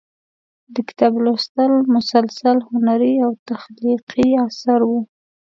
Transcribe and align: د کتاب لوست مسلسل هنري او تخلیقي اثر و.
د 0.73 0.75
کتاب 0.87 1.13
لوست 1.25 1.53
مسلسل 1.95 2.57
هنري 2.69 3.13
او 3.25 3.31
تخلیقي 3.49 4.27
اثر 4.45 4.79
و. 4.89 4.91